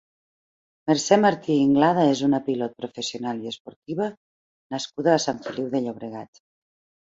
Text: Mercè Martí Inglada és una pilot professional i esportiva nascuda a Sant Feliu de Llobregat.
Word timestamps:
Mercè 0.91 1.17
Martí 1.23 1.57
Inglada 1.65 2.05
és 2.13 2.23
una 2.29 2.39
pilot 2.47 2.73
professional 2.81 3.45
i 3.45 3.53
esportiva 3.53 4.09
nascuda 4.77 5.15
a 5.15 5.21
Sant 5.29 5.45
Feliu 5.47 5.71
de 5.77 5.85
Llobregat. 5.87 6.45